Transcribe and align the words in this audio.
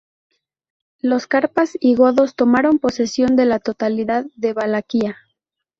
Los 1.03 1.27
carpas 1.27 1.77
y 1.79 1.93
godos 1.93 2.33
tomaron 2.33 2.79
posesión 2.79 3.35
de 3.35 3.45
la 3.45 3.59
totalidad 3.59 4.25
de 4.35 4.51
Valaquia. 4.53 5.15